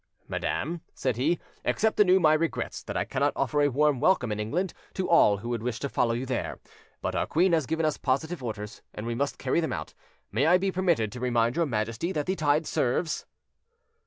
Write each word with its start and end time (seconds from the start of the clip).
"Madam," 0.27 0.81
said 0.95 1.15
he, 1.15 1.39
"accept 1.63 1.99
anew 1.99 2.19
my 2.19 2.33
regrets 2.33 2.81
that 2.81 2.97
I 2.97 3.05
cannot 3.05 3.33
offer 3.35 3.61
a 3.61 3.69
warm 3.69 3.99
welcome 3.99 4.31
in 4.31 4.39
England 4.39 4.73
to 4.95 5.07
all 5.07 5.37
who 5.37 5.49
would 5.49 5.61
wish 5.61 5.79
to 5.81 5.89
follow 5.89 6.13
you 6.15 6.25
there; 6.25 6.57
but 7.03 7.13
our 7.15 7.27
queen 7.27 7.53
has 7.53 7.67
given 7.67 7.85
us 7.85 7.97
positive 7.99 8.43
orders, 8.43 8.81
and 8.95 9.05
we 9.05 9.13
must 9.13 9.37
carry 9.37 9.59
them 9.59 9.73
out. 9.73 9.93
May 10.31 10.47
I 10.47 10.57
be 10.57 10.71
permitted 10.71 11.11
to 11.11 11.19
remind 11.19 11.55
your 11.55 11.67
Majesty 11.67 12.11
that 12.13 12.25
the 12.25 12.33
tide 12.35 12.65
serves?" 12.65 13.27